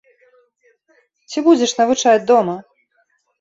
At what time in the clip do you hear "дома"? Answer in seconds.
2.33-2.57